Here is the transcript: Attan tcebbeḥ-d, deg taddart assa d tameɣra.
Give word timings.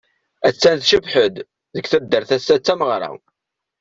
Attan 0.47 0.77
tcebbeḥ-d, 0.79 1.35
deg 1.75 1.85
taddart 1.91 2.29
assa 2.37 2.55
d 2.57 2.61
tameɣra. 2.65 3.11